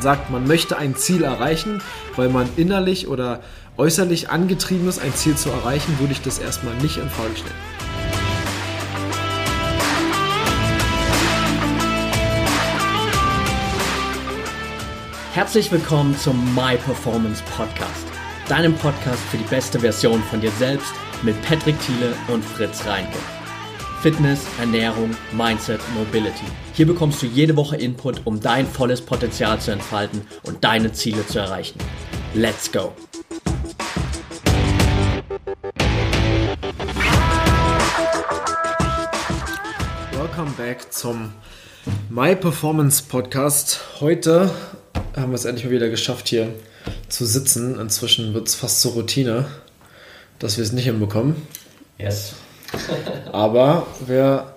[0.00, 1.82] man sagt, man möchte ein Ziel erreichen,
[2.16, 3.40] weil man innerlich oder
[3.76, 7.54] äußerlich angetrieben ist, ein Ziel zu erreichen, würde ich das erstmal nicht in Frage stellen.
[15.34, 18.06] Herzlich willkommen zum My Performance Podcast,
[18.48, 23.18] deinem Podcast für die beste Version von dir selbst mit Patrick Thiele und Fritz Reinke.
[24.02, 26.46] Fitness, Ernährung, Mindset, Mobility.
[26.72, 31.26] Hier bekommst du jede Woche Input, um dein volles Potenzial zu entfalten und deine Ziele
[31.26, 31.78] zu erreichen.
[32.32, 32.94] Let's go!
[40.12, 41.34] Welcome back zum
[42.08, 43.82] My Performance Podcast.
[44.00, 44.50] Heute
[45.14, 46.54] haben wir es endlich mal wieder geschafft, hier
[47.10, 47.78] zu sitzen.
[47.78, 49.44] Inzwischen wird es fast zur Routine,
[50.38, 51.36] dass wir es nicht hinbekommen.
[51.98, 52.34] Yes.
[53.32, 54.54] Aber wir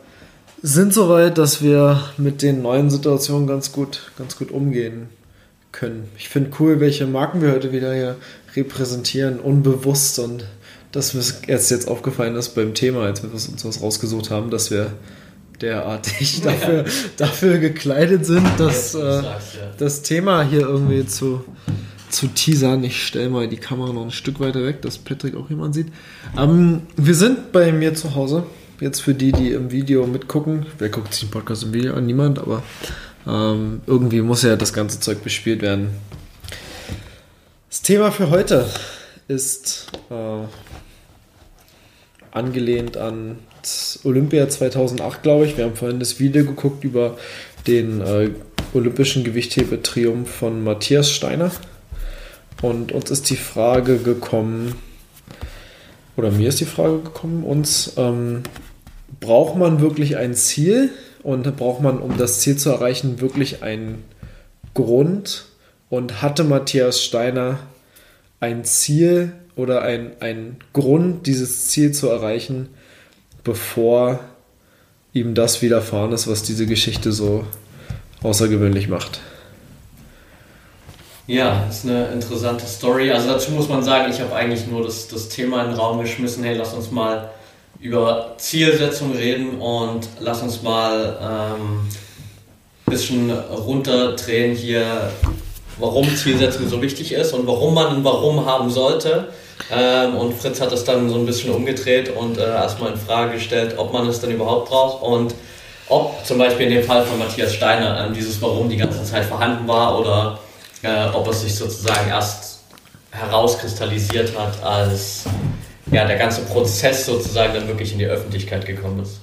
[0.62, 5.10] sind so weit, dass wir mit den neuen Situationen ganz gut, ganz gut umgehen
[5.71, 6.10] können.
[6.18, 8.15] Ich finde cool, welche Marken wir heute wieder hier
[8.55, 10.46] repräsentieren, unbewusst und
[10.91, 14.70] dass mir erst jetzt aufgefallen ist beim Thema, als wir uns was rausgesucht haben, dass
[14.70, 14.93] wir
[15.59, 16.91] derartig dafür, ja.
[17.18, 19.24] dafür gekleidet sind, dass, äh,
[19.77, 21.43] das Thema hier irgendwie zu,
[22.13, 22.83] zu teasern.
[22.83, 25.87] Ich stelle mal die Kamera noch ein Stück weiter weg, dass Patrick auch jemand sieht.
[26.37, 28.45] Ähm, wir sind bei mir zu Hause.
[28.79, 30.65] Jetzt für die, die im Video mitgucken.
[30.77, 32.05] Wer guckt sich den Podcast im Video an?
[32.05, 32.63] Niemand, aber
[33.27, 35.89] ähm, irgendwie muss ja das ganze Zeug bespielt werden.
[37.69, 38.67] Das Thema für heute
[39.27, 40.45] ist äh,
[42.31, 43.37] angelehnt an
[44.03, 45.57] Olympia 2008, glaube ich.
[45.57, 47.17] Wir haben vorhin das Video geguckt über
[47.65, 48.29] den äh,
[48.73, 51.51] olympischen Gewichthebetriumph von Matthias Steiner.
[52.63, 54.75] Und uns ist die Frage gekommen,
[56.15, 58.43] oder mir ist die Frage gekommen, uns, ähm,
[59.19, 60.89] braucht man wirklich ein Ziel
[61.23, 64.06] und braucht man, um das Ziel zu erreichen, wirklich einen
[64.73, 65.44] Grund?
[65.90, 67.59] Und hatte Matthias Steiner
[68.40, 72.69] ein Ziel oder ein, ein Grund, dieses Ziel zu erreichen,
[73.44, 74.22] bevor
[75.12, 77.46] ihm das widerfahren ist, was diese Geschichte so
[78.22, 79.19] außergewöhnlich macht.
[81.25, 83.09] Ja, ist eine interessante Story.
[83.09, 86.01] Also dazu muss man sagen, ich habe eigentlich nur das, das Thema in den Raum
[86.01, 87.29] geschmissen, hey, lass uns mal
[87.79, 91.89] über Zielsetzung reden und lass uns mal ein ähm,
[92.85, 95.11] bisschen runterdrehen hier,
[95.79, 99.29] warum Zielsetzung so wichtig ist und warum man ein Warum haben sollte.
[99.72, 103.35] Ähm, und Fritz hat das dann so ein bisschen umgedreht und äh, erstmal in Frage
[103.35, 105.34] gestellt, ob man es denn überhaupt braucht und
[105.88, 109.23] ob zum Beispiel in dem Fall von Matthias Steiner äh, dieses Warum die ganze Zeit
[109.23, 110.40] vorhanden war oder
[110.84, 112.60] äh, ob es sich sozusagen erst
[113.12, 115.26] herauskristallisiert hat, als
[115.92, 119.20] ja, der ganze Prozess sozusagen dann wirklich in die Öffentlichkeit gekommen ist.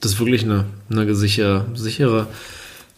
[0.00, 2.26] Das ist wirklich eine, eine sichere, sichere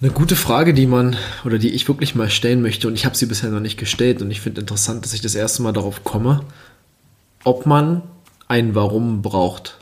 [0.00, 3.16] eine gute Frage, die man oder die ich wirklich mal stellen möchte und ich habe
[3.16, 6.04] sie bisher noch nicht gestellt und ich finde interessant, dass ich das erste Mal darauf
[6.04, 6.42] komme,
[7.44, 8.02] ob man
[8.48, 9.78] ein Warum braucht.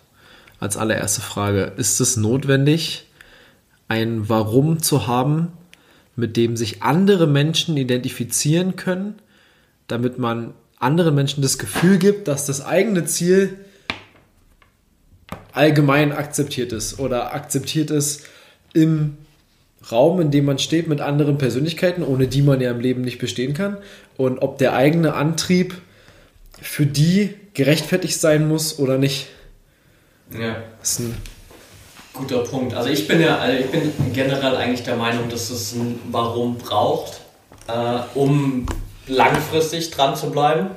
[0.60, 3.06] Als allererste Frage, ist es notwendig,
[3.88, 5.48] ein Warum zu haben,
[6.16, 9.16] mit dem sich andere Menschen identifizieren können,
[9.86, 13.58] damit man anderen Menschen das Gefühl gibt, dass das eigene Ziel
[15.52, 18.26] allgemein akzeptiert ist oder akzeptiert ist
[18.72, 19.16] im
[19.90, 23.18] Raum, in dem man steht mit anderen Persönlichkeiten, ohne die man ja im Leben nicht
[23.18, 23.78] bestehen kann.
[24.16, 25.74] Und ob der eigene Antrieb
[26.60, 29.28] für die gerechtfertigt sein muss oder nicht.
[30.38, 30.62] Ja.
[30.80, 31.14] Das ist ein
[32.12, 32.74] guter Punkt.
[32.74, 36.58] Also ich bin ja, also ich bin generell eigentlich der Meinung, dass es ein Warum
[36.58, 37.20] braucht,
[37.68, 38.66] äh, um
[39.06, 40.70] langfristig dran zu bleiben.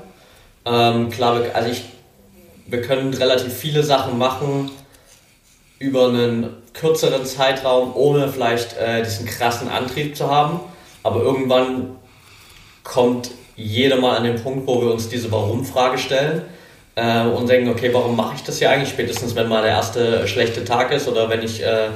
[0.66, 1.84] Ähm, klar, also ich,
[2.68, 4.72] wir können relativ viele Sachen machen
[5.78, 10.60] über einen kürzeren Zeitraum, ohne vielleicht äh, diesen krassen Antrieb zu haben.
[11.04, 11.98] Aber irgendwann
[12.84, 16.44] kommt jeder mal an den Punkt, wo wir uns diese Warum-Frage stellen
[16.96, 18.90] äh, und denken, okay, warum mache ich das hier eigentlich?
[18.90, 21.88] Spätestens, wenn mal der erste schlechte Tag ist oder wenn ich äh,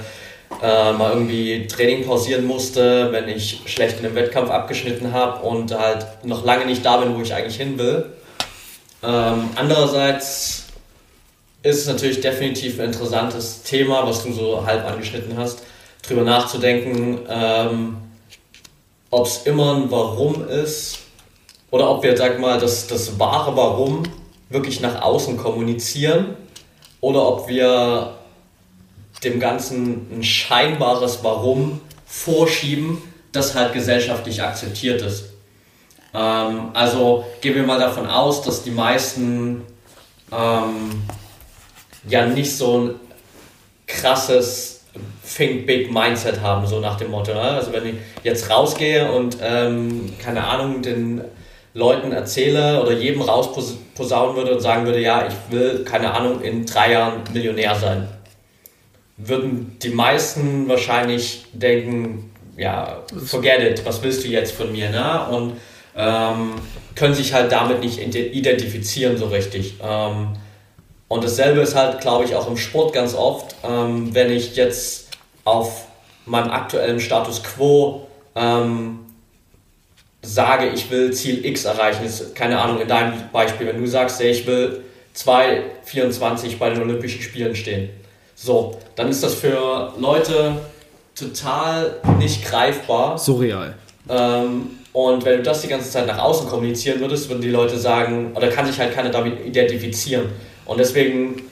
[0.62, 5.78] äh, mal irgendwie Training pausieren musste, wenn ich schlecht in einem Wettkampf abgeschnitten habe und
[5.78, 8.06] halt noch lange nicht da bin, wo ich eigentlich hin will.
[9.02, 10.66] Ähm, andererseits
[11.64, 15.64] ist es natürlich definitiv ein interessantes Thema, was du so halb angeschnitten hast,
[16.06, 17.98] drüber nachzudenken, ähm,
[19.12, 21.00] ob es immer ein Warum ist
[21.72, 24.04] oder ob wir, sag mal, das, das wahre Warum
[24.50, 26.36] wirklich nach außen kommunizieren
[27.02, 28.16] oder ob wir
[29.24, 33.02] dem Ganzen ein scheinbares Warum vorschieben,
[33.32, 35.26] das halt gesellschaftlich akzeptiert ist.
[36.14, 39.62] Ähm, also gehen wir mal davon aus, dass die meisten
[40.32, 41.04] ähm,
[42.08, 42.96] ja nicht so ein
[43.86, 44.82] krasses
[45.36, 47.34] Think Big Mindset haben, so nach dem Motto.
[47.34, 47.42] Ne?
[47.42, 51.22] Also wenn ich jetzt rausgehe und ähm, keine Ahnung, den
[51.74, 56.66] Leuten erzähle oder jedem rausposaunen würde und sagen würde, ja, ich will, keine Ahnung, in
[56.66, 58.08] drei Jahren Millionär sein,
[59.18, 65.28] würden die meisten wahrscheinlich denken, ja, forget it, was willst du jetzt von mir, ne?
[65.30, 65.54] Und
[65.96, 66.54] ähm,
[66.96, 69.76] können sich halt damit nicht identifizieren so richtig.
[69.82, 70.30] Ähm,
[71.08, 75.10] und dasselbe ist halt, glaube ich, auch im Sport ganz oft, ähm, wenn ich jetzt
[75.44, 75.86] auf
[76.26, 79.00] meinem aktuellen Status quo ähm,
[80.22, 84.20] sage, ich will Ziel X erreichen, ist, keine Ahnung, in deinem Beispiel, wenn du sagst,
[84.22, 84.84] ich will
[85.16, 87.90] 2,24 bei den Olympischen Spielen stehen.
[88.36, 90.54] So, dann ist das für Leute
[91.16, 93.18] total nicht greifbar.
[93.18, 93.76] Surreal.
[94.10, 97.78] Ähm, und wenn du das die ganze Zeit nach außen kommunizieren würdest, würden die Leute
[97.78, 100.30] sagen, oder kann sich halt keiner damit identifizieren.
[100.66, 101.44] Und deswegen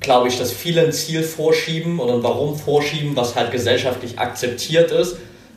[0.00, 4.90] glaube ich, dass viele ein Ziel vorschieben oder ein Warum vorschieben, was halt gesellschaftlich akzeptiert
[4.92, 5.16] ist,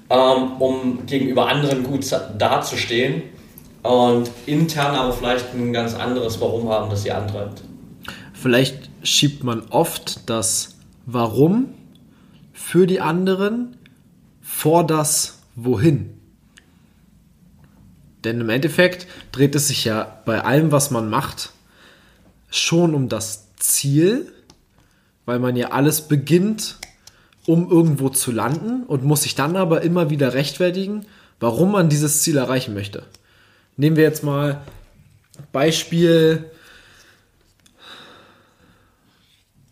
[0.09, 2.06] ähm, um gegenüber anderen gut
[2.38, 3.24] dazustehen
[3.83, 7.62] und intern aber vielleicht ein ganz anderes Warum haben, das sie antreibt.
[8.33, 11.69] Vielleicht schiebt man oft das Warum
[12.54, 13.77] für die anderen
[14.42, 16.13] vor das Wohin.
[18.24, 21.51] Denn im Endeffekt dreht es sich ja bei allem, was man macht,
[22.50, 24.31] schon um das Ziel,
[25.25, 26.77] weil man ja alles beginnt,
[27.47, 31.07] um irgendwo zu landen und muss sich dann aber immer wieder rechtfertigen,
[31.39, 33.03] warum man dieses Ziel erreichen möchte.
[33.77, 34.61] Nehmen wir jetzt mal
[35.51, 36.51] Beispiel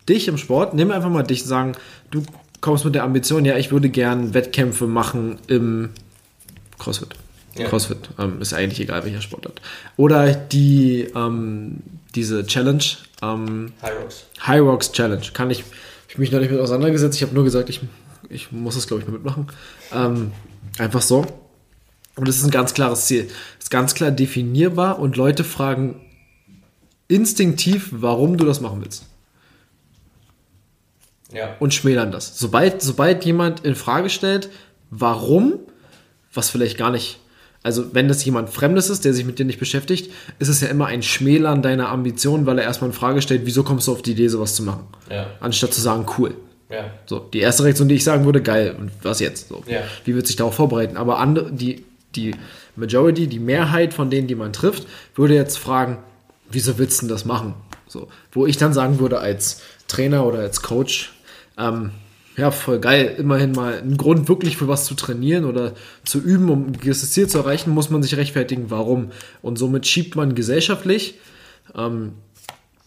[0.08, 0.74] dich im Sport.
[0.74, 1.72] Nehmen wir einfach mal dich und sagen,
[2.10, 2.22] du
[2.60, 5.90] kommst mit der Ambition, ja, ich würde gern Wettkämpfe machen im
[6.78, 7.14] CrossFit.
[7.56, 7.68] Ja.
[7.68, 9.60] CrossFit ähm, ist eigentlich egal, welcher Sportart.
[9.96, 11.82] Oder die ähm,
[12.14, 12.84] diese Challenge.
[13.22, 14.24] Ähm, High Rocks.
[14.46, 15.26] High Rocks Challenge.
[15.32, 15.64] Kann ich,
[16.08, 17.16] ich mich noch nicht mit auseinandergesetzt.
[17.16, 17.80] Ich habe nur gesagt, ich,
[18.28, 19.48] ich muss es, glaube ich, mal mitmachen.
[19.92, 20.32] Ähm,
[20.78, 21.26] einfach so.
[22.16, 23.28] Und es ist ein ganz klares Ziel.
[23.58, 26.00] Es ist ganz klar definierbar und Leute fragen
[27.08, 29.04] instinktiv, warum du das machen willst.
[31.32, 31.56] Ja.
[31.58, 32.38] Und schmälern das.
[32.38, 34.48] Sobald, sobald jemand in Frage stellt,
[34.90, 35.58] warum,
[36.32, 37.18] was vielleicht gar nicht
[37.62, 40.68] also wenn das jemand Fremdes ist, der sich mit dir nicht beschäftigt, ist es ja
[40.68, 44.02] immer ein Schmälern deiner Ambitionen, weil er erstmal in Frage stellt, wieso kommst du auf
[44.02, 44.86] die Idee, sowas zu machen?
[45.10, 45.26] Ja.
[45.40, 46.34] Anstatt zu sagen, cool.
[46.70, 46.90] Ja.
[47.06, 49.48] So, die erste Reaktion, die ich sagen würde, geil, und was jetzt?
[49.48, 49.62] So.
[49.66, 49.80] Ja.
[50.04, 50.96] Wie wird sich darauf vorbereiten?
[50.96, 52.34] Aber andere, die, die
[52.76, 55.98] Majority, die Mehrheit von denen, die man trifft, würde jetzt fragen,
[56.50, 57.54] wieso willst du das machen?
[57.88, 61.14] So, wo ich dann sagen würde, als Trainer oder als Coach,
[61.56, 61.92] ähm,
[62.36, 63.14] ja, voll geil.
[63.18, 65.72] Immerhin mal einen Grund wirklich für was zu trainieren oder
[66.04, 69.10] zu üben, um ein gewisses Ziel zu erreichen, muss man sich rechtfertigen, warum.
[69.40, 71.18] Und somit schiebt man gesellschaftlich
[71.74, 72.12] ähm,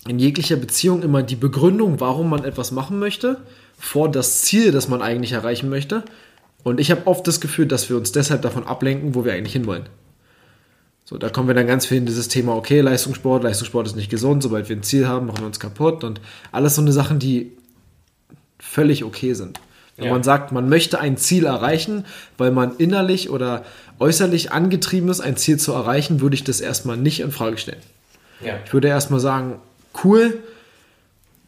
[0.07, 3.37] in jeglicher Beziehung immer die Begründung, warum man etwas machen möchte,
[3.77, 6.03] vor das Ziel, das man eigentlich erreichen möchte.
[6.63, 9.53] Und ich habe oft das Gefühl, dass wir uns deshalb davon ablenken, wo wir eigentlich
[9.53, 9.89] hinwollen.
[11.05, 14.11] So, da kommen wir dann ganz viel in dieses Thema, okay, Leistungssport, Leistungssport ist nicht
[14.11, 17.17] gesund, sobald wir ein Ziel haben, machen wir uns kaputt und alles so eine Sachen,
[17.17, 17.53] die
[18.59, 19.59] völlig okay sind.
[19.97, 20.13] Wenn ja.
[20.13, 22.05] man sagt, man möchte ein Ziel erreichen,
[22.37, 23.65] weil man innerlich oder
[23.99, 27.81] äußerlich angetrieben ist, ein Ziel zu erreichen, würde ich das erstmal nicht in Frage stellen.
[28.43, 28.53] Ja.
[28.65, 29.55] Ich würde erstmal sagen,
[30.03, 30.39] cool,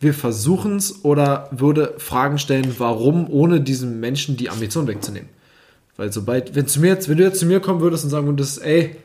[0.01, 5.29] wir versuchen es oder würde Fragen stellen, warum, ohne diesem Menschen die Ambition wegzunehmen.
[5.95, 8.25] Weil sobald, wenn, zu mir jetzt, wenn du jetzt zu mir kommen würdest und sagen
[8.25, 8.95] würdest, ey,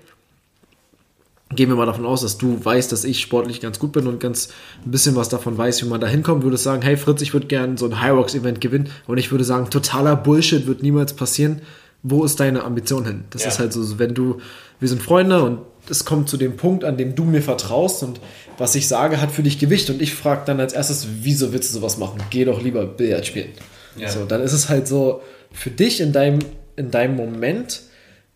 [1.55, 4.19] gehen wir mal davon aus, dass du weißt, dass ich sportlich ganz gut bin und
[4.19, 4.49] ganz
[4.85, 7.47] ein bisschen was davon weiß, wie man da hinkommt, würdest sagen, hey Fritz, ich würde
[7.47, 11.13] gerne so ein High Rocks Event gewinnen und ich würde sagen, totaler Bullshit wird niemals
[11.13, 11.63] passieren.
[12.03, 13.25] Wo ist deine Ambition hin?
[13.31, 13.49] Das ja.
[13.49, 14.39] ist halt so, wenn du,
[14.81, 18.21] wir sind Freunde und es kommt zu dem Punkt, an dem du mir vertraust und
[18.59, 21.71] was ich sage, hat für dich Gewicht und ich frage dann als erstes, wieso willst
[21.71, 22.21] du sowas machen?
[22.31, 23.51] Geh doch lieber Billard spielen.
[23.97, 24.09] Ja.
[24.09, 25.21] So, dann ist es halt so,
[25.53, 26.41] für dich in deinem,
[26.77, 27.83] in deinem Moment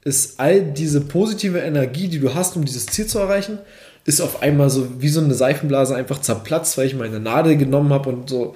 [0.05, 3.59] ist all diese positive Energie, die du hast, um dieses Ziel zu erreichen,
[4.07, 7.93] ist auf einmal so wie so eine Seifenblase einfach zerplatzt, weil ich meine Nadel genommen
[7.93, 8.55] habe und so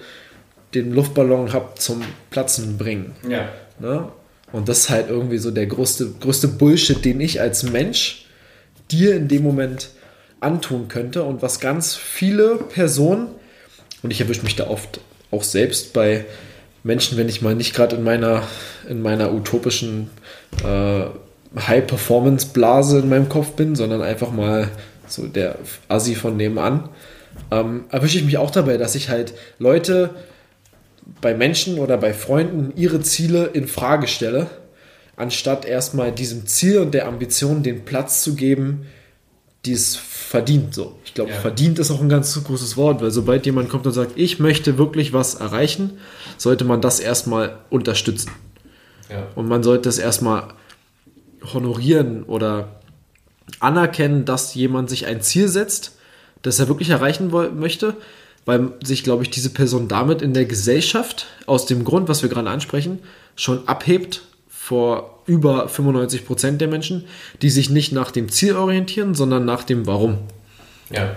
[0.74, 3.14] den Luftballon habe zum Platzen bringen.
[3.28, 3.48] Ja.
[3.78, 4.08] Ne?
[4.52, 8.26] Und das ist halt irgendwie so der größte, größte Bullshit, den ich als Mensch
[8.90, 9.90] dir in dem Moment
[10.40, 13.28] antun könnte und was ganz viele Personen,
[14.02, 16.24] und ich erwische mich da oft auch selbst bei
[16.82, 18.42] Menschen, wenn ich mal nicht gerade in meiner,
[18.88, 20.10] in meiner utopischen
[20.62, 21.06] äh,
[21.56, 24.70] High-Performance-Blase in meinem Kopf bin, sondern einfach mal
[25.06, 25.58] so der
[25.88, 26.88] Assi von nebenan,
[27.50, 30.10] ähm, erwische ich mich auch dabei, dass ich halt Leute
[31.20, 34.48] bei Menschen oder bei Freunden ihre Ziele in Frage stelle,
[35.16, 38.86] anstatt erstmal diesem Ziel und der Ambition den Platz zu geben,
[39.64, 40.74] die es verdient.
[40.74, 40.98] So.
[41.04, 41.36] Ich glaube, ja.
[41.36, 44.78] verdient ist auch ein ganz großes Wort, weil sobald jemand kommt und sagt, ich möchte
[44.78, 45.98] wirklich was erreichen,
[46.36, 48.30] sollte man das erstmal unterstützen.
[49.10, 49.26] Ja.
[49.34, 50.48] Und man sollte es erstmal
[51.52, 52.80] honorieren oder
[53.60, 55.96] anerkennen, dass jemand sich ein Ziel setzt,
[56.42, 57.96] das er wirklich erreichen möchte,
[58.44, 62.28] weil sich, glaube ich, diese Person damit in der Gesellschaft aus dem Grund, was wir
[62.28, 62.98] gerade ansprechen,
[63.36, 67.06] schon abhebt vor über 95 Prozent der Menschen,
[67.42, 70.18] die sich nicht nach dem Ziel orientieren, sondern nach dem Warum.
[70.90, 71.16] Ja,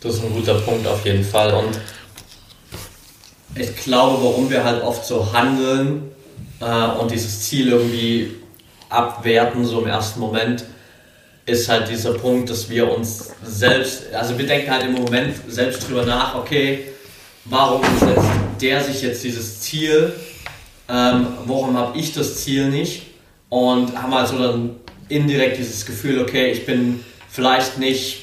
[0.00, 1.52] das ist ein guter Punkt auf jeden Fall.
[1.54, 1.78] Und
[3.54, 6.10] ich glaube, warum wir halt oft so handeln
[6.60, 8.30] äh, und dieses Ziel irgendwie
[8.92, 10.64] abwerten, so im ersten Moment,
[11.44, 15.88] ist halt dieser Punkt, dass wir uns selbst, also wir denken halt im Moment selbst
[15.88, 16.84] drüber nach, okay,
[17.44, 18.28] warum setzt
[18.60, 20.12] der sich jetzt dieses Ziel,
[20.88, 23.02] ähm, warum habe ich das Ziel nicht?
[23.48, 24.76] Und haben halt so dann
[25.08, 28.22] indirekt dieses Gefühl, okay, ich bin vielleicht nicht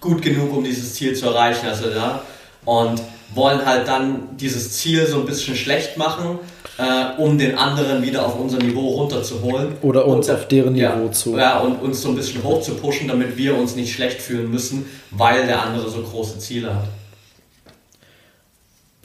[0.00, 2.22] gut genug, um dieses Ziel zu erreichen, also ja,
[2.64, 3.02] und
[3.34, 6.38] wollen halt dann dieses Ziel so ein bisschen schlecht machen
[6.78, 9.74] äh, um den anderen wieder auf unser Niveau runterzuholen.
[9.82, 11.36] Oder uns und, auf deren Niveau ja, zu.
[11.36, 14.50] Ja, und uns so ein bisschen hoch zu pushen, damit wir uns nicht schlecht fühlen
[14.50, 16.88] müssen, weil der andere so große Ziele hat.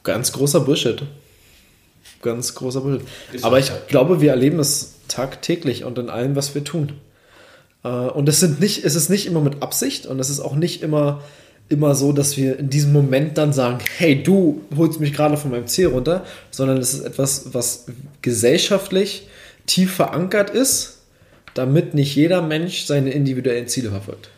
[0.03, 1.01] Ganz großer Bullshit.
[2.21, 3.07] Ganz großer Bullshit.
[3.33, 3.87] Ist Aber ich halt.
[3.87, 6.93] glaube, wir erleben das tagtäglich und in allem, was wir tun.
[7.83, 10.55] Äh, und es, sind nicht, es ist nicht immer mit Absicht und es ist auch
[10.55, 11.21] nicht immer
[11.69, 15.51] immer so, dass wir in diesem Moment dann sagen, hey, du holst mich gerade von
[15.51, 17.85] meinem Ziel runter, sondern es ist etwas, was
[18.21, 19.27] gesellschaftlich
[19.65, 20.99] tief verankert ist,
[21.55, 24.29] damit nicht jeder Mensch seine individuellen Ziele verfolgt.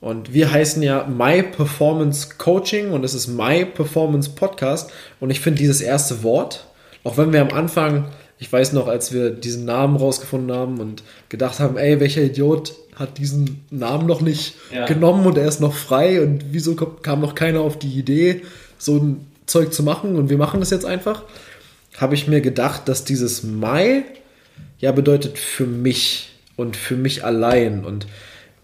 [0.00, 4.90] Und wir heißen ja My Performance Coaching und es ist My Performance Podcast.
[5.20, 6.66] Und ich finde dieses erste Wort,
[7.02, 11.02] auch wenn wir am Anfang, ich weiß noch, als wir diesen Namen rausgefunden haben und
[11.28, 14.86] gedacht haben, ey, welcher Idiot hat diesen Namen noch nicht ja.
[14.86, 18.42] genommen und er ist noch frei und wieso kam noch keiner auf die Idee,
[18.78, 21.22] so ein Zeug zu machen und wir machen das jetzt einfach,
[21.96, 24.04] habe ich mir gedacht, dass dieses Mai
[24.78, 28.06] ja bedeutet für mich und für mich allein und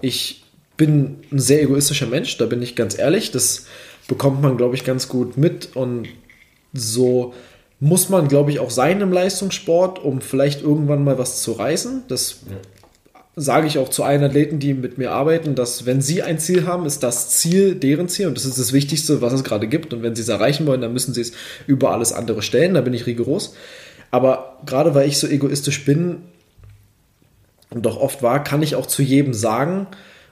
[0.00, 0.44] ich
[0.76, 3.66] bin ein sehr egoistischer Mensch, da bin ich ganz ehrlich, das
[4.08, 6.08] bekommt man glaube ich ganz gut mit und
[6.72, 7.34] so
[7.82, 12.04] muss man, glaube ich, auch sein im Leistungssport, um vielleicht irgendwann mal was zu reißen.
[12.08, 12.56] Das ja
[13.34, 16.66] sage ich auch zu allen Athleten, die mit mir arbeiten, dass wenn sie ein Ziel
[16.66, 19.94] haben, ist das Ziel deren Ziel und das ist das Wichtigste, was es gerade gibt.
[19.94, 21.32] Und wenn sie es erreichen wollen, dann müssen sie es
[21.66, 22.74] über alles andere stellen.
[22.74, 23.54] Da bin ich rigoros.
[24.10, 26.18] Aber gerade weil ich so egoistisch bin
[27.70, 29.86] und doch oft war, kann ich auch zu jedem sagen,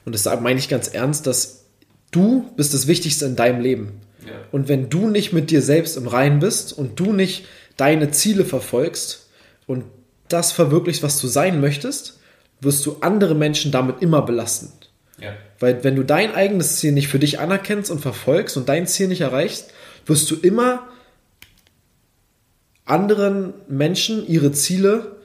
[0.04, 1.64] und das meine ich ganz ernst, dass
[2.11, 3.92] du bist das Wichtigste in deinem Leben.
[4.30, 4.40] Ja.
[4.52, 7.46] Und wenn du nicht mit dir selbst im Reinen bist und du nicht
[7.76, 9.28] deine Ziele verfolgst
[9.66, 9.84] und
[10.28, 12.18] das verwirklichst, was du sein möchtest,
[12.60, 14.72] wirst du andere Menschen damit immer belasten.
[15.18, 15.34] Ja.
[15.58, 19.08] Weil wenn du dein eigenes Ziel nicht für dich anerkennst und verfolgst und dein Ziel
[19.08, 19.72] nicht erreichst,
[20.06, 20.88] wirst du immer
[22.84, 25.16] anderen Menschen ihre Ziele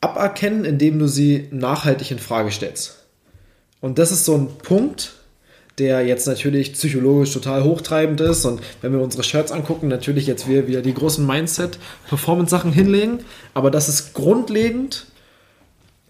[0.00, 3.04] aberkennen, indem du sie nachhaltig in Frage stellst.
[3.80, 5.12] Und das ist so ein Punkt,
[5.78, 8.44] der jetzt natürlich psychologisch total hochtreibend ist.
[8.44, 13.20] Und wenn wir unsere Shirts angucken, natürlich jetzt wir wieder die großen Mindset-Performance-Sachen hinlegen.
[13.52, 15.06] Aber das ist grundlegend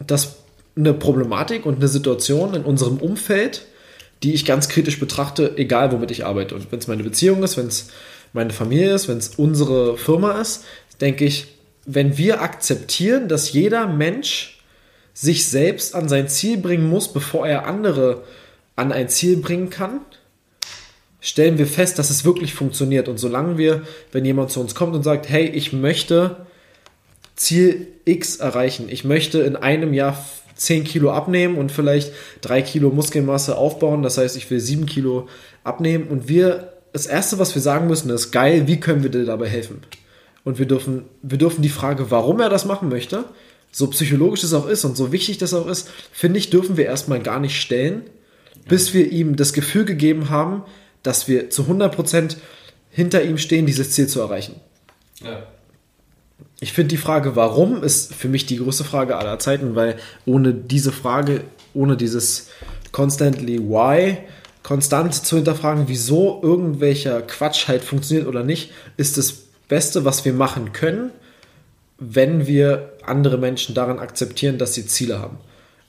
[0.04, 0.36] dass
[0.76, 3.66] eine Problematik und eine Situation in unserem Umfeld,
[4.22, 6.54] die ich ganz kritisch betrachte, egal womit ich arbeite.
[6.54, 7.88] Und wenn es meine Beziehung ist, wenn es
[8.32, 10.64] meine Familie ist, wenn es unsere Firma ist,
[11.00, 11.48] denke ich,
[11.86, 14.60] wenn wir akzeptieren, dass jeder Mensch
[15.14, 18.24] sich selbst an sein Ziel bringen muss, bevor er andere
[18.76, 20.00] an ein Ziel bringen kann,
[21.20, 23.08] stellen wir fest, dass es wirklich funktioniert.
[23.08, 26.46] Und solange wir, wenn jemand zu uns kommt und sagt, hey, ich möchte
[27.34, 28.88] Ziel X erreichen.
[28.88, 34.02] Ich möchte in einem Jahr 10 Kilo abnehmen und vielleicht 3 Kilo Muskelmasse aufbauen.
[34.02, 35.28] Das heißt, ich will 7 Kilo
[35.64, 36.08] abnehmen.
[36.08, 39.48] Und wir, das Erste, was wir sagen müssen, ist geil, wie können wir dir dabei
[39.48, 39.82] helfen?
[40.44, 43.24] Und wir dürfen, wir dürfen die Frage, warum er das machen möchte,
[43.72, 46.86] so psychologisch es auch ist und so wichtig das auch ist, finde ich, dürfen wir
[46.86, 48.02] erstmal gar nicht stellen,
[48.66, 50.62] bis wir ihm das Gefühl gegeben haben,
[51.02, 52.36] dass wir zu 100%
[52.90, 54.56] hinter ihm stehen, dieses Ziel zu erreichen.
[55.22, 55.46] Ja
[56.60, 60.54] ich finde die Frage, warum, ist für mich die größte Frage aller Zeiten, weil ohne
[60.54, 61.44] diese Frage,
[61.74, 62.48] ohne dieses
[62.92, 64.18] constantly why,
[64.62, 69.34] konstant zu hinterfragen, wieso irgendwelcher Quatsch halt funktioniert oder nicht, ist das
[69.68, 71.10] Beste, was wir machen können,
[71.98, 75.38] wenn wir andere Menschen daran akzeptieren, dass sie Ziele haben.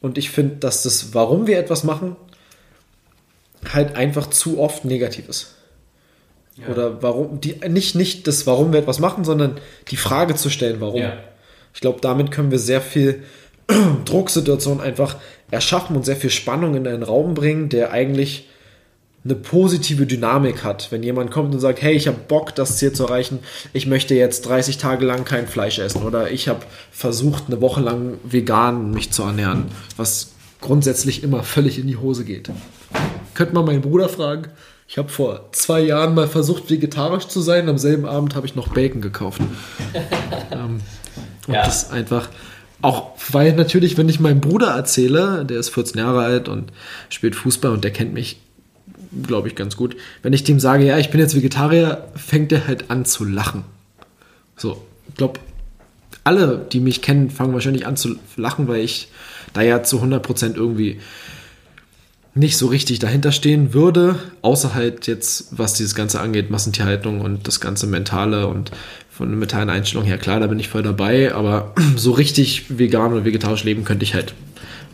[0.02, 2.18] Und ich finde, dass das, warum wir etwas machen,
[3.74, 5.56] halt einfach zu oft negativ ist.
[6.56, 6.68] Ja.
[6.70, 9.60] Oder warum, die, nicht, nicht das, warum wir etwas machen, sondern
[9.90, 11.02] die Frage zu stellen, warum.
[11.02, 11.18] Ja.
[11.74, 13.24] Ich glaube, damit können wir sehr viel
[14.06, 15.18] Drucksituation einfach
[15.52, 18.48] erschaffen und sehr viel Spannung in einen Raum bringen, der eigentlich
[19.24, 20.92] eine positive Dynamik hat.
[20.92, 23.40] Wenn jemand kommt und sagt, hey, ich habe Bock, das Ziel zu erreichen,
[23.74, 27.82] ich möchte jetzt 30 Tage lang kein Fleisch essen oder ich habe versucht, eine Woche
[27.82, 29.66] lang vegan mich zu ernähren,
[29.98, 30.32] was
[30.62, 32.50] grundsätzlich immer völlig in die Hose geht.
[33.38, 34.48] Könnte man meinen Bruder fragen.
[34.88, 37.70] Ich habe vor zwei Jahren mal versucht, vegetarisch zu sein.
[37.70, 39.40] Am selben Abend habe ich noch Bacon gekauft.
[40.52, 40.80] ähm,
[41.46, 41.64] und ja.
[41.64, 42.30] das einfach,
[42.82, 46.74] auch weil natürlich, wenn ich meinem Bruder erzähle, der ist 14 Jahre alt und
[47.10, 48.42] spielt Fußball und der kennt mich
[49.22, 49.96] glaube ich, ganz gut.
[50.24, 53.64] Wenn ich dem sage, ja, ich bin jetzt Vegetarier, fängt er halt an zu lachen.
[54.56, 55.40] So, ich glaube,
[56.24, 59.10] alle, die mich kennen, fangen wahrscheinlich an zu lachen, weil ich
[59.54, 61.00] da ja zu 100% irgendwie
[62.38, 67.48] nicht so richtig dahinter stehen würde, außer halt jetzt, was dieses Ganze angeht, Massentierhaltung und
[67.48, 68.72] das ganze Mentale und
[69.10, 73.14] von der mentalen Einstellung her, klar, da bin ich voll dabei, aber so richtig vegan
[73.14, 74.34] oder vegetarisch leben könnte ich halt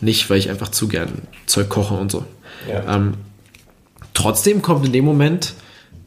[0.00, 1.10] nicht, weil ich einfach zu gern
[1.46, 2.24] Zeug koche und so.
[2.68, 2.96] Ja.
[2.96, 3.14] Ähm,
[4.14, 5.54] Trotzdem kommt in dem Moment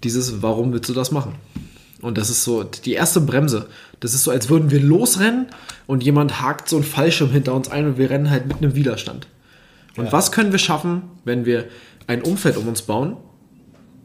[0.03, 1.35] dieses, warum willst du das machen?
[2.01, 3.67] Und das ist so die erste Bremse.
[3.99, 5.47] Das ist so, als würden wir losrennen
[5.87, 8.75] und jemand hakt so ein Fallschirm hinter uns ein und wir rennen halt mit einem
[8.75, 9.27] Widerstand.
[9.97, 10.11] Und ja.
[10.11, 11.65] was können wir schaffen, wenn wir
[12.05, 13.17] ein Umfeld um uns bauen,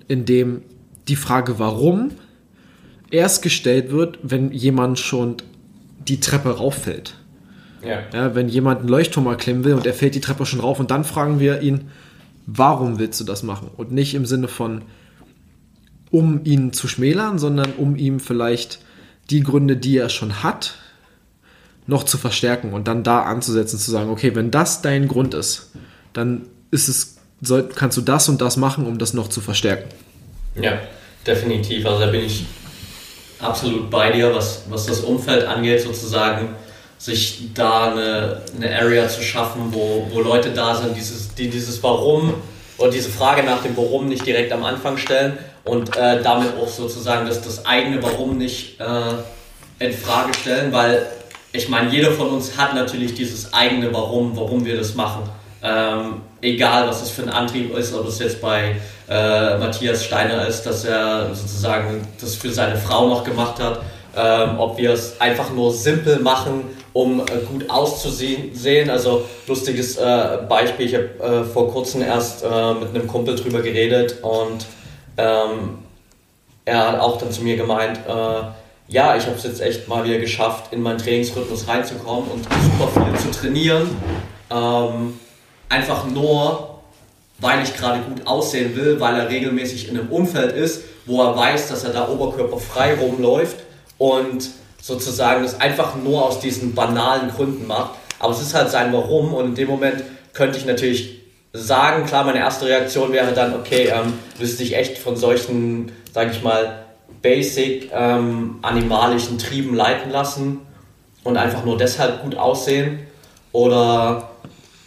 [0.08, 0.62] in dem
[1.08, 2.10] die Frage warum
[3.10, 5.36] erst gestellt wird, wenn jemand schon
[5.98, 7.14] die Treppe rauffällt.
[7.84, 8.02] Ja.
[8.12, 8.34] ja.
[8.34, 11.04] wenn jemand einen Leuchtturm erklimmen will und er fällt die Treppe schon rauf und dann
[11.04, 11.90] fragen wir ihn,
[12.46, 13.70] warum willst du das machen?
[13.76, 14.82] Und nicht im Sinne von,
[16.10, 18.80] um ihn zu schmälern, sondern um ihm vielleicht
[19.30, 20.74] die Gründe, die er schon hat,
[21.86, 25.72] noch zu verstärken und dann da anzusetzen, zu sagen, okay, wenn das dein Grund ist,
[26.12, 29.88] dann ist es, soll, kannst du das und das machen, um das noch zu verstärken.
[30.54, 30.78] Ja,
[31.26, 31.86] definitiv.
[31.86, 32.44] Also da bin ich
[33.40, 36.54] absolut bei dir, was, was das Umfeld angeht, sozusagen
[36.98, 41.82] sich da eine, eine Area zu schaffen, wo, wo Leute da sind, dieses, die dieses
[41.82, 42.34] Warum
[42.76, 46.68] und diese Frage nach dem Warum nicht direkt am Anfang stellen und äh, damit auch
[46.68, 51.06] sozusagen das, das eigene Warum nicht äh, in Frage stellen, weil
[51.52, 55.22] ich meine, jeder von uns hat natürlich dieses eigene Warum, warum wir das machen.
[55.62, 58.76] Ähm, egal, was es für ein Antrieb ist, ob es jetzt bei
[59.08, 63.80] äh, Matthias Steiner ist, dass er sozusagen das für seine Frau noch gemacht hat,
[64.16, 68.90] ähm, ob wir es einfach nur simpel machen, um äh, gut auszusehen.
[68.90, 73.62] Also lustiges äh, Beispiel, ich habe äh, vor kurzem erst äh, mit einem Kumpel drüber
[73.62, 74.66] geredet und
[75.16, 75.78] ähm,
[76.64, 78.42] er hat auch dann zu mir gemeint, äh,
[78.88, 82.88] ja, ich habe es jetzt echt mal wieder geschafft, in meinen Trainingsrhythmus reinzukommen und super
[82.88, 83.96] viel zu trainieren.
[84.50, 85.18] Ähm,
[85.72, 86.80] einfach nur,
[87.38, 91.36] weil ich gerade gut aussehen will, weil er regelmäßig in einem Umfeld ist, wo er
[91.36, 93.56] weiß, dass er da oberkörperfrei rumläuft
[93.98, 97.92] und sozusagen das einfach nur aus diesen banalen Gründen macht.
[98.18, 100.02] Aber es ist halt sein Warum und in dem Moment
[100.34, 101.20] könnte ich natürlich
[101.52, 106.30] sagen, klar, meine erste Reaktion wäre dann, okay, ähm, du dich echt von solchen, sage
[106.32, 106.84] ich mal,
[107.22, 110.60] basic ähm, animalischen Trieben leiten lassen
[111.24, 113.00] und einfach nur deshalb gut aussehen?
[113.52, 114.31] Oder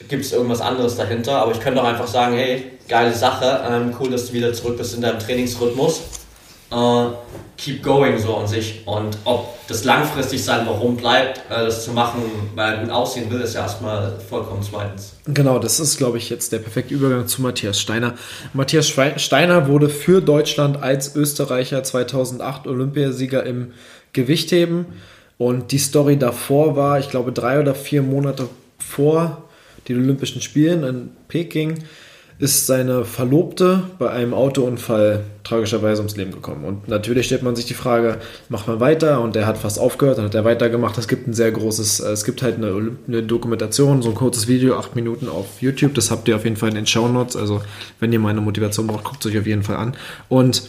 [0.07, 1.37] gibt es irgendwas anderes dahinter?
[1.37, 4.77] Aber ich könnte auch einfach sagen, hey, geile Sache, ähm, cool, dass du wieder zurück
[4.77, 6.01] bist in deinem Trainingsrhythmus
[6.71, 7.05] äh,
[7.57, 8.83] keep going so an sich.
[8.85, 12.21] Und ob das langfristig sein Warum bleibt, äh, das zu machen,
[12.55, 15.13] weil er gut aussehen will, ist ja erstmal vollkommen zweitens.
[15.25, 18.15] Genau, das ist, glaube ich, jetzt der perfekte Übergang zu Matthias Steiner.
[18.53, 23.73] Matthias Steiner wurde für Deutschland als Österreicher 2008 Olympiasieger im
[24.13, 24.85] Gewichtheben.
[25.37, 28.47] Und die Story davor war, ich glaube, drei oder vier Monate
[28.79, 29.43] vor
[29.87, 31.83] den Olympischen Spielen in Peking
[32.37, 36.65] ist seine Verlobte bei einem Autounfall tragischerweise ums Leben gekommen.
[36.65, 38.19] Und natürlich stellt man sich die Frage,
[38.49, 39.21] macht man weiter?
[39.21, 40.97] Und er hat fast aufgehört, dann hat er weitergemacht.
[40.97, 44.49] Es gibt ein sehr großes, äh, es gibt halt eine, eine, Dokumentation, so ein kurzes
[44.49, 45.93] Video, acht Minuten auf YouTube.
[45.93, 47.37] Das habt ihr auf jeden Fall in den Show Notes.
[47.37, 47.61] Also
[48.01, 49.95] wenn ihr meine Motivation braucht, guckt es euch auf jeden Fall an.
[50.27, 50.63] Und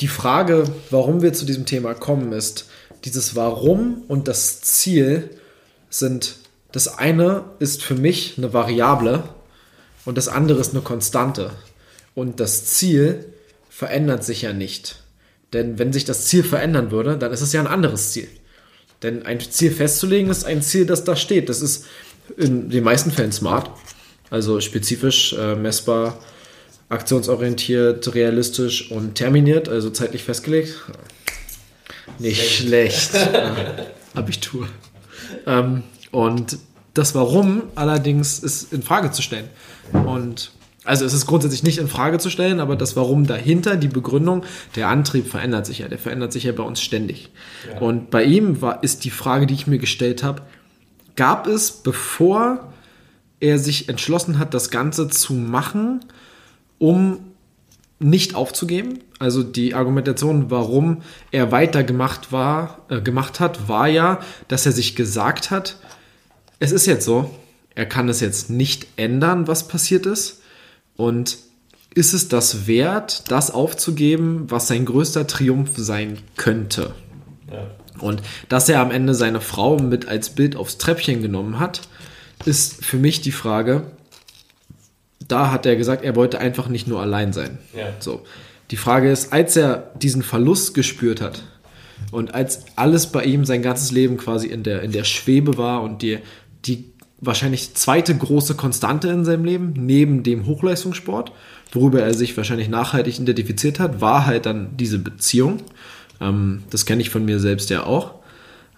[0.00, 2.68] die Frage, warum wir zu diesem Thema kommen, ist,
[3.04, 5.30] dieses Warum und das Ziel
[5.90, 6.36] sind,
[6.76, 9.24] das eine ist für mich eine Variable,
[10.04, 11.50] und das andere ist eine Konstante.
[12.14, 13.24] Und das Ziel
[13.70, 15.02] verändert sich ja nicht.
[15.54, 18.28] Denn wenn sich das Ziel verändern würde, dann ist es ja ein anderes Ziel.
[19.02, 21.48] Denn ein Ziel festzulegen ist ein Ziel, das da steht.
[21.48, 21.86] Das ist
[22.36, 23.70] in den meisten Fällen smart,
[24.28, 26.18] also spezifisch, äh, messbar,
[26.90, 30.74] aktionsorientiert, realistisch und terminiert, also zeitlich festgelegt.
[32.18, 33.12] Nicht schlecht.
[34.14, 34.68] Abitur.
[35.46, 36.58] Ähm, und
[36.94, 39.48] das Warum allerdings ist in Frage zu stellen.
[39.92, 40.52] Und
[40.84, 44.44] also es ist grundsätzlich nicht in Frage zu stellen, aber das Warum dahinter, die Begründung,
[44.76, 45.88] der Antrieb verändert sich ja.
[45.88, 47.30] Der verändert sich ja bei uns ständig.
[47.70, 47.80] Ja.
[47.80, 50.42] Und bei ihm war, ist die Frage, die ich mir gestellt habe,
[51.16, 52.72] gab es, bevor
[53.40, 56.04] er sich entschlossen hat, das Ganze zu machen,
[56.78, 57.18] um
[57.98, 59.00] nicht aufzugeben.
[59.18, 64.94] Also die Argumentation, warum er weitergemacht war, äh, gemacht hat, war ja, dass er sich
[64.94, 65.76] gesagt hat,
[66.58, 67.30] es ist jetzt so,
[67.74, 70.40] er kann es jetzt nicht ändern, was passiert ist.
[70.96, 71.38] Und
[71.94, 76.94] ist es das wert, das aufzugeben, was sein größter Triumph sein könnte?
[77.50, 77.70] Ja.
[78.00, 81.82] Und dass er am Ende seine Frau mit als Bild aufs Treppchen genommen hat,
[82.44, 83.84] ist für mich die Frage,
[85.26, 87.58] da hat er gesagt, er wollte einfach nicht nur allein sein.
[87.74, 87.88] Ja.
[87.98, 88.22] So.
[88.70, 91.42] Die Frage ist, als er diesen Verlust gespürt hat
[92.10, 95.82] und als alles bei ihm sein ganzes Leben quasi in der, in der Schwebe war
[95.82, 96.18] und die,
[96.64, 101.32] die wahrscheinlich zweite große Konstante in seinem Leben, neben dem Hochleistungssport,
[101.72, 105.62] worüber er sich wahrscheinlich nachhaltig identifiziert hat, war halt dann diese Beziehung.
[106.20, 108.16] Ähm, das kenne ich von mir selbst ja auch.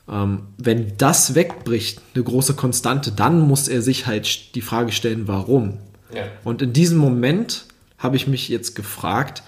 [0.08, 5.28] Ähm, wenn das wegbricht, eine große Konstante, dann muss er sich halt die Frage stellen,
[5.28, 5.78] warum.
[6.14, 6.24] Ja.
[6.44, 7.66] Und in diesem Moment
[7.98, 9.42] habe ich mich jetzt gefragt,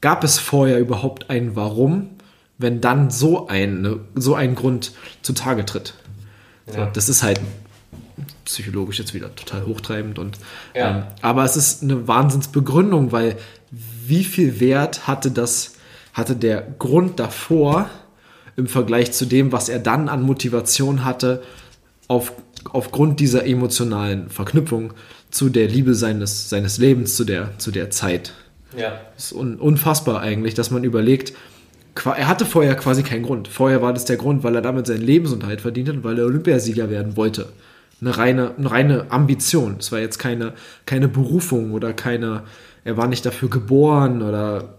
[0.00, 2.10] gab es vorher überhaupt ein Warum,
[2.58, 5.94] wenn dann so ein, so ein Grund zutage tritt?
[6.66, 6.86] Ja.
[6.86, 7.40] So, das ist halt
[8.52, 10.38] psychologisch jetzt wieder total hochtreibend und
[10.74, 10.90] ja.
[10.90, 13.36] ähm, aber es ist eine Wahnsinnsbegründung, weil
[14.06, 15.74] wie viel Wert hatte das,
[16.12, 17.88] hatte der Grund davor
[18.56, 21.42] im Vergleich zu dem, was er dann an Motivation hatte,
[22.08, 22.32] auf,
[22.64, 24.92] aufgrund dieser emotionalen Verknüpfung
[25.30, 28.32] zu der Liebe seines, seines Lebens, zu der, zu der Zeit.
[28.76, 29.00] Ja.
[29.14, 31.32] Das ist un, unfassbar eigentlich, dass man überlegt,
[32.04, 33.48] er hatte vorher quasi keinen Grund.
[33.48, 36.24] Vorher war das der Grund, weil er damit seinen Lebensunterhalt verdient hat und weil er
[36.24, 37.48] Olympiasieger werden wollte.
[38.00, 39.76] Eine reine, eine reine Ambition.
[39.78, 40.54] Es war jetzt keine,
[40.86, 42.44] keine Berufung oder keine,
[42.84, 44.74] er war nicht dafür geboren oder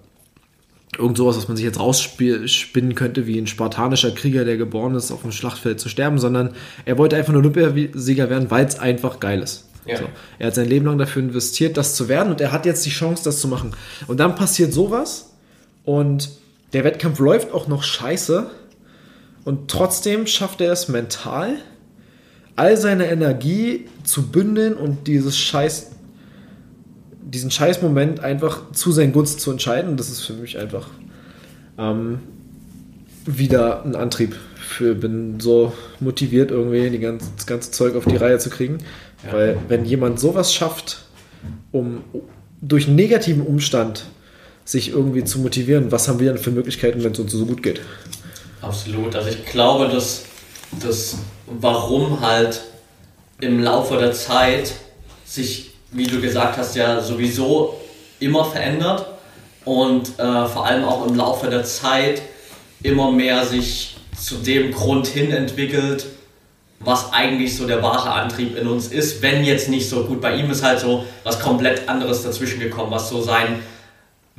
[0.97, 5.11] irgend sowas, was man sich jetzt rausspinnen könnte, wie ein spartanischer Krieger, der geboren ist,
[5.11, 6.51] auf dem Schlachtfeld zu sterben, sondern
[6.85, 9.69] er wollte einfach ein Olympiasieger werden, weil es einfach geil ist.
[9.85, 9.97] Ja.
[9.97, 10.05] So.
[10.37, 12.91] Er hat sein Leben lang dafür investiert, das zu werden und er hat jetzt die
[12.91, 13.71] Chance, das zu machen.
[14.07, 15.33] Und dann passiert sowas
[15.85, 16.29] und
[16.73, 18.49] der Wettkampf läuft auch noch scheiße
[19.43, 21.55] und trotzdem schafft er es mental,
[22.61, 25.93] all seine Energie zu bündeln und dieses Scheiß,
[27.23, 29.97] diesen Scheißmoment einfach zu seinen Gunsten zu entscheiden.
[29.97, 30.87] Das ist für mich einfach
[31.79, 32.19] ähm,
[33.25, 34.35] wieder ein Antrieb.
[34.57, 38.77] Für, bin so motiviert, irgendwie die ganze, das ganze Zeug auf die Reihe zu kriegen.
[39.25, 39.33] Ja.
[39.33, 41.05] Weil wenn jemand sowas schafft,
[41.71, 42.03] um
[42.61, 44.05] durch einen negativen Umstand
[44.65, 47.63] sich irgendwie zu motivieren, was haben wir dann für Möglichkeiten, wenn es uns so gut
[47.63, 47.81] geht?
[48.61, 49.15] Absolut.
[49.15, 50.25] Also ich glaube, dass
[50.79, 52.61] das Warum halt
[53.41, 54.73] im Laufe der Zeit
[55.25, 57.77] sich, wie du gesagt hast, ja sowieso
[58.19, 59.05] immer verändert
[59.65, 62.21] und äh, vor allem auch im Laufe der Zeit
[62.83, 66.05] immer mehr sich zu dem Grund hin entwickelt,
[66.79, 70.21] was eigentlich so der wahre Antrieb in uns ist, wenn jetzt nicht so gut.
[70.21, 73.61] Bei ihm ist halt so was komplett anderes dazwischen gekommen, was so sein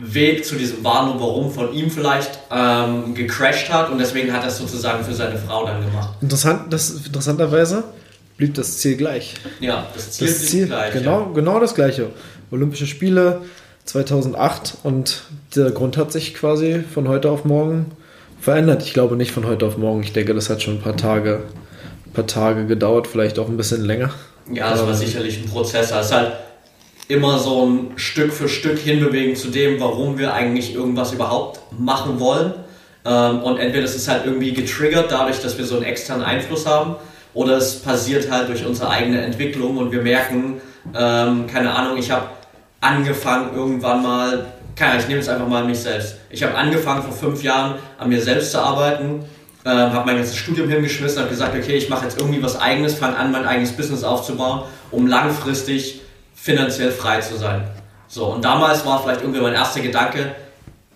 [0.05, 4.49] Weg zu diesem Warum, Warum von ihm vielleicht ähm, gecrashed hat und deswegen hat er
[4.49, 6.11] es sozusagen für seine Frau dann gemacht.
[6.21, 7.85] Interessant, das, interessanterweise
[8.37, 9.35] blieb das Ziel gleich.
[9.61, 10.93] Ja, das Ziel, das Ziel gleich.
[10.93, 11.31] Genau, ja.
[11.33, 12.11] genau das gleiche.
[12.51, 13.43] Olympische Spiele
[13.85, 15.23] 2008 und
[15.55, 17.93] der Grund hat sich quasi von heute auf morgen
[18.41, 18.83] verändert.
[18.83, 20.03] Ich glaube nicht von heute auf morgen.
[20.03, 21.43] Ich denke, das hat schon ein paar Tage,
[22.07, 24.11] ein paar Tage gedauert, vielleicht auch ein bisschen länger.
[24.53, 25.93] Ja, es war sicherlich ein Prozess.
[25.93, 26.33] Es ist halt
[27.13, 32.19] immer so ein Stück für Stück hinbewegen zu dem, warum wir eigentlich irgendwas überhaupt machen
[32.19, 32.55] wollen.
[33.05, 36.67] Ähm, und entweder es ist halt irgendwie getriggert dadurch, dass wir so einen externen Einfluss
[36.67, 36.97] haben,
[37.35, 40.61] oder es passiert halt durch unsere eigene Entwicklung und wir merken,
[40.95, 42.27] ähm, keine Ahnung, ich habe
[42.81, 44.47] angefangen irgendwann mal,
[44.77, 46.17] keine Ahnung, ich nehme jetzt einfach mal mich selbst.
[46.31, 49.25] Ich habe angefangen vor fünf Jahren an mir selbst zu arbeiten,
[49.65, 52.95] äh, habe mein ganzes Studium hingeschmissen, habe gesagt, okay, ich mache jetzt irgendwie was eigenes,
[52.95, 56.03] fange an, mein eigenes Business aufzubauen, um langfristig
[56.43, 57.63] finanziell frei zu sein.
[58.09, 60.35] So, und damals war vielleicht irgendwie mein erster Gedanke,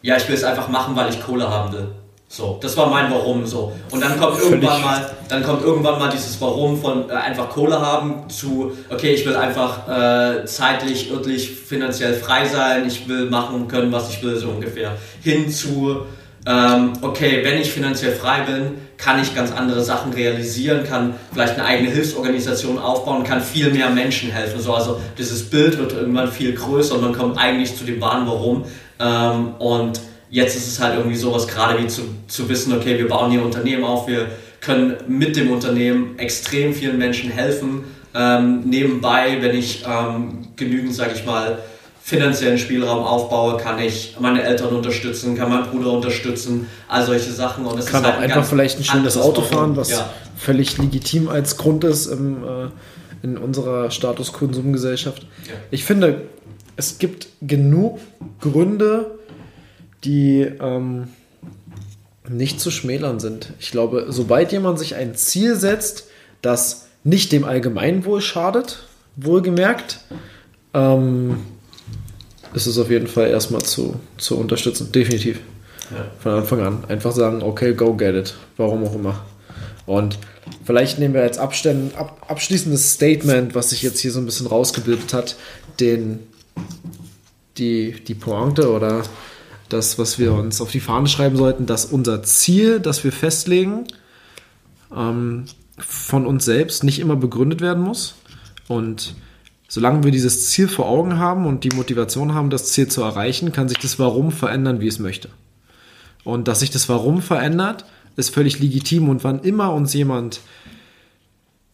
[0.02, 1.88] ja, ich will es einfach machen, weil ich Kohle haben will.
[2.28, 3.72] So, das war mein Warum so.
[3.92, 7.80] Und dann kommt irgendwann mal, dann kommt irgendwann mal dieses Warum von äh, einfach Kohle
[7.80, 13.68] haben zu, okay, ich will einfach äh, zeitlich, örtlich, finanziell frei sein, ich will machen
[13.68, 14.96] können, was ich will, so ungefähr.
[15.22, 16.06] Hin zu,
[16.44, 21.54] ähm, okay, wenn ich finanziell frei bin, kann ich ganz andere Sachen realisieren, kann vielleicht
[21.54, 24.61] eine eigene Hilfsorganisation aufbauen, kann viel mehr Menschen helfen.
[24.61, 28.26] So, also dieses Bild wird irgendwann viel größer und man kommt eigentlich zu dem wahren
[28.26, 28.64] Warum.
[28.98, 33.09] Ähm, und jetzt ist es halt irgendwie sowas gerade wie zu, zu wissen, okay, wir
[33.09, 34.26] bauen hier ein Unternehmen auf, wir
[34.61, 37.85] können mit dem Unternehmen extrem vielen Menschen helfen.
[38.14, 41.59] Ähm, nebenbei, wenn ich ähm, genügend, sage ich mal,
[42.07, 47.66] finanziellen Spielraum aufbaue, kann ich meine Eltern unterstützen, kann meinen Bruder unterstützen, all solche Sachen.
[47.66, 50.09] Und es kann ist halt auch ein einfach vielleicht ein schönes Auto fahren, was ja.
[50.37, 52.69] völlig legitim als Grund ist im, äh,
[53.25, 55.27] in unserer Status-Konsumgesellschaft.
[55.49, 55.55] Ja.
[55.73, 56.23] Ich finde,
[56.77, 57.99] es gibt genug
[58.40, 59.19] Gründe,
[60.05, 61.09] die ähm,
[62.29, 63.53] nicht zu schmälern sind.
[63.59, 66.07] Ich glaube, sobald jemand sich ein Ziel setzt,
[66.40, 68.85] das nicht dem Allgemeinwohl schadet,
[69.16, 70.03] wohlgemerkt,
[70.73, 71.38] ähm,
[72.57, 74.90] ist es auf jeden Fall erstmal zu, zu unterstützen.
[74.90, 75.40] Definitiv.
[75.90, 76.07] Ja.
[76.19, 76.85] Von Anfang an.
[76.88, 78.35] Einfach sagen, okay, go get it.
[78.57, 79.25] Warum auch immer.
[79.85, 80.19] Und
[80.64, 84.47] vielleicht nehmen wir als Abständ, ab, abschließendes Statement, was sich jetzt hier so ein bisschen
[84.47, 85.37] rausgebildet hat,
[85.79, 86.21] den,
[87.59, 89.03] die, die Pointe oder
[89.69, 93.85] das, was wir uns auf die Fahne schreiben sollten, dass unser Ziel, das wir festlegen,
[94.97, 95.45] ähm,
[95.79, 98.14] von uns selbst nicht immer begründet werden muss.
[98.66, 99.14] Und
[99.68, 103.52] solange wir dieses Ziel vor Augen haben und die Motivation haben, das Ziel zu erreichen,
[103.52, 105.29] kann sich das Warum verändern, wie es möchte.
[106.24, 107.85] Und dass sich das Warum verändert,
[108.16, 109.09] ist völlig legitim.
[109.09, 110.40] Und wann immer uns jemand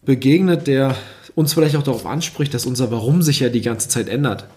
[0.03, 0.95] begegnet, der
[1.35, 4.47] uns vielleicht auch darauf anspricht, dass unser Warum sich ja die ganze Zeit ändert,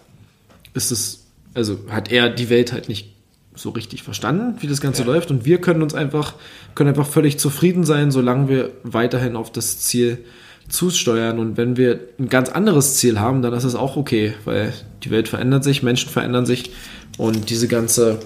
[0.74, 3.14] ist es, also hat er die Welt halt nicht
[3.54, 5.08] so richtig verstanden, wie das Ganze ja.
[5.08, 5.30] läuft.
[5.30, 6.34] Und wir können uns einfach,
[6.74, 10.24] können einfach völlig zufrieden sein, solange wir weiterhin auf das Ziel
[10.68, 11.38] zusteuern.
[11.38, 14.72] Und wenn wir ein ganz anderes Ziel haben, dann ist es auch okay, weil
[15.04, 16.72] die Welt verändert sich, Menschen verändern sich
[17.18, 18.18] und diese ganze,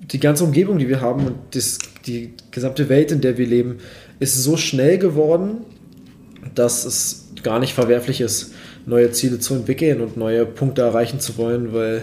[0.00, 3.78] die ganze Umgebung, die wir haben und das, die gesamte Welt, in der wir leben,
[4.18, 5.58] ist so schnell geworden,
[6.54, 8.52] dass es gar nicht verwerflich ist,
[8.86, 12.02] neue Ziele zu entwickeln und neue Punkte erreichen zu wollen, weil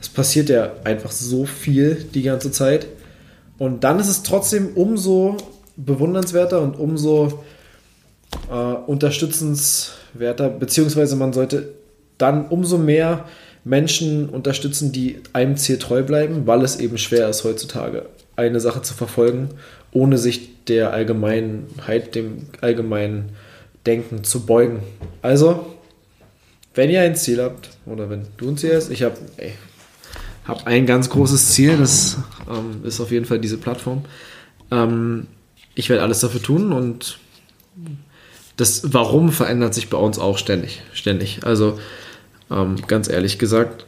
[0.00, 2.86] es passiert ja einfach so viel die ganze Zeit.
[3.58, 5.36] Und dann ist es trotzdem umso
[5.76, 7.44] bewundernswerter und umso
[8.50, 11.74] äh, unterstützenswerter, beziehungsweise man sollte
[12.18, 13.24] dann umso mehr
[13.64, 18.82] Menschen unterstützen, die einem Ziel treu bleiben, weil es eben schwer ist heutzutage, eine Sache
[18.82, 19.50] zu verfolgen,
[19.92, 23.30] ohne sich der Allgemeinheit, dem allgemeinen
[23.86, 24.80] Denken zu beugen.
[25.22, 25.74] Also,
[26.74, 29.16] wenn ihr ein Ziel habt, oder wenn du ein Ziel hast, ich habe,
[30.44, 34.04] habe ein ganz großes Ziel, das ähm, ist auf jeden Fall diese Plattform.
[34.70, 35.26] Ähm,
[35.74, 37.18] ich werde alles dafür tun und
[38.58, 40.82] das Warum verändert sich bei uns auch ständig.
[40.92, 41.40] Ständig.
[41.44, 41.78] Also
[42.50, 43.86] ähm, ganz ehrlich gesagt.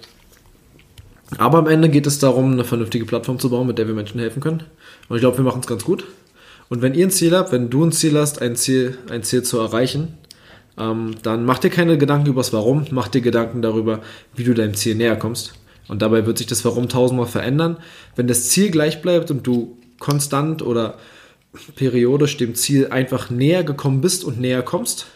[1.38, 4.20] Aber am Ende geht es darum, eine vernünftige Plattform zu bauen, mit der wir Menschen
[4.20, 4.62] helfen können.
[5.09, 6.04] Und ich glaube, wir machen es ganz gut.
[6.68, 9.42] Und wenn ihr ein Ziel habt, wenn du ein Ziel hast, ein Ziel, ein Ziel
[9.42, 10.14] zu erreichen,
[10.78, 14.00] ähm, dann mach dir keine Gedanken über das Warum, mach dir Gedanken darüber,
[14.37, 15.54] wie du deinem Ziel näher kommst.
[15.88, 17.76] Und dabei wird sich das Warum tausendmal verändern.
[18.14, 20.96] Wenn das Ziel gleich bleibt und du konstant oder
[21.74, 25.06] periodisch dem Ziel einfach näher gekommen bist und näher kommst,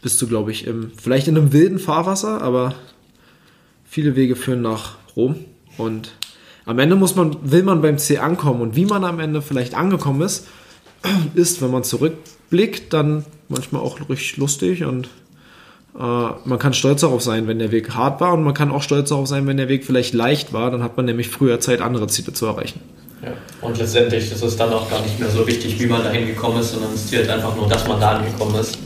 [0.00, 2.74] bist du, glaube ich, im, vielleicht in einem wilden Fahrwasser, aber
[3.84, 5.36] viele Wege führen nach Rom.
[5.78, 6.12] Und
[6.64, 8.60] am Ende muss man, will man beim Ziel ankommen.
[8.60, 10.46] Und wie man am Ende vielleicht angekommen ist,
[11.34, 15.08] ist, wenn man zurückblickt, dann manchmal auch richtig lustig und
[15.94, 18.82] äh, man kann stolz darauf sein, wenn der Weg hart war und man kann auch
[18.82, 20.70] stolz darauf sein, wenn der Weg vielleicht leicht war.
[20.70, 22.80] Dann hat man nämlich früher Zeit, andere Ziele zu erreichen.
[23.60, 26.60] Und letztendlich ist es dann auch gar nicht mehr so wichtig, wie man dahin gekommen
[26.60, 28.76] ist, sondern es zählt einfach nur, dass man da angekommen ist.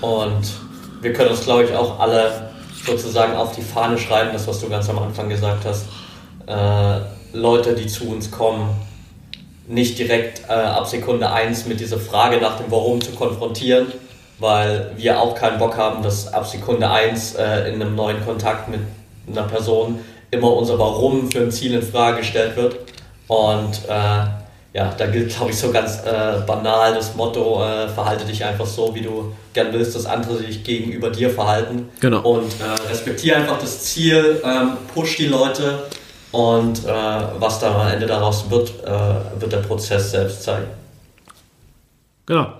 [0.00, 0.52] Und
[1.00, 2.50] wir können uns, glaube ich, auch alle
[2.86, 5.86] sozusagen auf die Fahne schreiben, das, was du ganz am Anfang gesagt hast.
[6.46, 8.68] Äh, Leute, die zu uns kommen,
[9.66, 13.86] nicht direkt äh, ab Sekunde 1 mit dieser Frage nach dem Warum zu konfrontieren,
[14.38, 18.68] weil wir auch keinen Bock haben, dass ab Sekunde 1 äh, in einem neuen Kontakt
[18.68, 18.80] mit
[19.30, 22.76] einer Person immer unser Warum für ein Ziel in Frage gestellt wird.
[23.28, 24.26] Und äh,
[24.74, 28.66] ja, da gilt, glaube ich, so ganz äh, banal das Motto, äh, verhalte dich einfach
[28.66, 31.88] so, wie du gern willst, dass andere sich gegenüber dir verhalten.
[32.00, 32.20] Genau.
[32.22, 35.84] Und äh, respektiere einfach das Ziel, ähm, push die Leute
[36.32, 36.88] und äh,
[37.38, 40.66] was dann am Ende daraus wird, äh, wird der Prozess selbst zeigen.
[42.26, 42.54] Genau.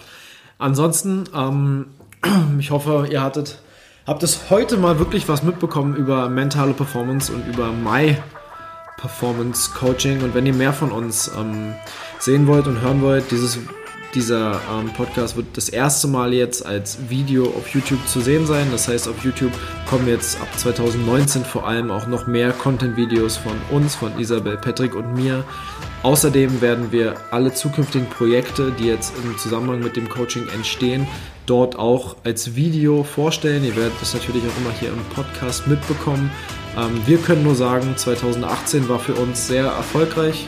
[0.58, 1.86] Ansonsten, ähm,
[2.60, 3.58] ich hoffe, ihr hattet,
[4.06, 8.16] habt es heute mal wirklich was mitbekommen über mentale Performance und über My
[9.04, 10.22] Performance Coaching.
[10.22, 11.74] Und wenn ihr mehr von uns ähm,
[12.18, 13.58] sehen wollt und hören wollt, dieses,
[14.14, 18.68] dieser ähm, Podcast wird das erste Mal jetzt als Video auf YouTube zu sehen sein.
[18.70, 19.52] Das heißt, auf YouTube
[19.88, 24.94] kommen jetzt ab 2019 vor allem auch noch mehr Content-Videos von uns, von Isabel, Patrick
[24.94, 25.44] und mir
[26.04, 31.06] Außerdem werden wir alle zukünftigen Projekte, die jetzt im Zusammenhang mit dem Coaching entstehen,
[31.46, 33.64] dort auch als Video vorstellen.
[33.64, 36.30] Ihr werdet das natürlich auch immer hier im Podcast mitbekommen.
[36.76, 40.46] Ähm, wir können nur sagen, 2018 war für uns sehr erfolgreich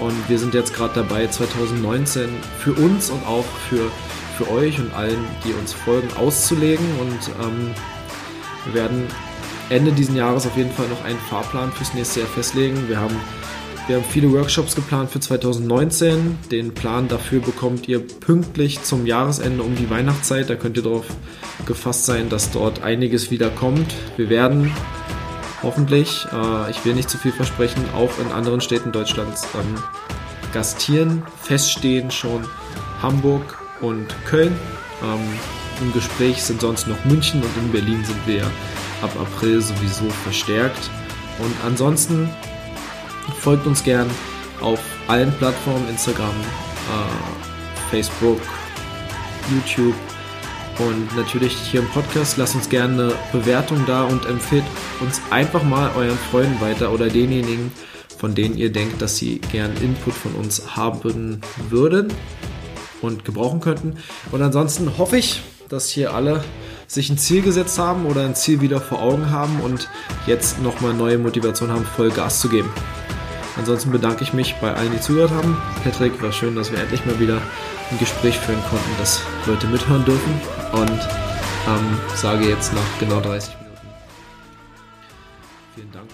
[0.00, 3.90] und wir sind jetzt gerade dabei, 2019 für uns und auch für,
[4.36, 7.74] für euch und allen, die uns folgen, auszulegen und ähm,
[8.66, 9.06] wir werden
[9.70, 12.88] Ende dieses Jahres auf jeden Fall noch einen Fahrplan fürs nächste Jahr festlegen.
[12.88, 13.16] Wir haben
[13.86, 16.38] Wir haben viele Workshops geplant für 2019.
[16.50, 20.50] Den Plan dafür bekommt ihr pünktlich zum Jahresende um die Weihnachtszeit.
[20.50, 21.06] Da könnt ihr darauf
[21.64, 23.94] gefasst sein, dass dort einiges wieder kommt.
[24.18, 24.70] Wir werden
[25.62, 29.82] hoffentlich, äh, ich will nicht zu viel versprechen, auch in anderen Städten Deutschlands ähm,
[30.52, 31.22] gastieren.
[31.42, 32.46] Feststehen schon
[33.02, 34.56] Hamburg und Köln.
[35.02, 35.20] Ähm,
[35.80, 38.44] Im Gespräch sind sonst noch München und in Berlin sind wir
[39.02, 40.90] ab April sowieso verstärkt.
[41.38, 42.28] Und ansonsten
[43.40, 44.10] folgt uns gern
[44.60, 48.40] auf allen Plattformen, Instagram, äh, Facebook,
[49.50, 49.94] YouTube
[50.78, 52.36] und natürlich hier im Podcast.
[52.36, 54.64] Lasst uns gerne eine Bewertung da und empfehlt
[55.00, 57.72] uns einfach mal euren Freunden weiter oder denjenigen,
[58.16, 62.12] von denen ihr denkt, dass sie gern Input von uns haben würden
[63.00, 63.96] und gebrauchen könnten.
[64.32, 66.42] Und ansonsten hoffe ich, dass hier alle
[66.86, 69.88] sich ein Ziel gesetzt haben oder ein Ziel wieder vor Augen haben und
[70.26, 72.70] jetzt nochmal neue Motivation haben, voll Gas zu geben.
[73.58, 75.56] Ansonsten bedanke ich mich bei allen, die zugehört haben.
[75.84, 77.42] Patrick, war schön, dass wir endlich mal wieder
[77.90, 80.40] ein Gespräch führen konnten, dass Leute mithören dürfen
[80.72, 81.00] und
[81.68, 83.68] ähm, sage jetzt nach genau 30 Minuten
[85.78, 86.10] vielen Dank.